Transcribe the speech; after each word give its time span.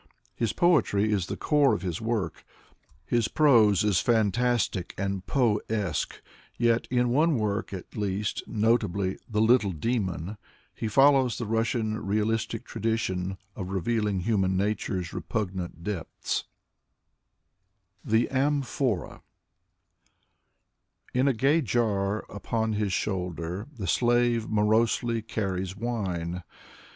His 0.35 0.51
poetry 0.51 1.11
is 1.11 1.27
the 1.27 1.37
core 1.37 1.75
of 1.75 1.83
his 1.83 2.01
work. 2.01 2.43
His 3.05 3.27
prose 3.27 3.83
is 3.83 4.01
fantastic 4.01 4.95
and 4.97 5.23
Poe 5.27 5.61
esque, 5.69 6.23
yet 6.57 6.87
in 6.89 7.09
one 7.09 7.37
work 7.37 7.71
at 7.71 7.95
least, 7.95 8.41
notably 8.47 9.19
The 9.29 9.41
Little 9.41 9.71
Demon," 9.71 10.37
he 10.73 10.87
follows 10.87 11.37
the 11.37 11.45
Russian 11.45 12.03
realistic 12.03 12.65
tradition 12.65 13.37
of 13.55 13.69
revealing 13.69 14.21
human 14.21 14.57
nature's 14.57 15.13
repugnant 15.13 15.83
depths. 15.83 16.45
61 18.03 18.05
62 18.05 18.09
Fyodor 18.09 18.09
Sologub 18.09 18.11
THE 18.11 18.35
AMPHORA 18.39 19.21
In 21.13 21.27
a 21.27 21.33
gay 21.33 21.61
jar 21.61 22.25
upon 22.27 22.73
his 22.73 22.91
shoulder 22.91 23.67
The 23.71 23.85
slave 23.85 24.49
morosely 24.49 25.21
carries 25.21 25.77
wine. 25.77 26.41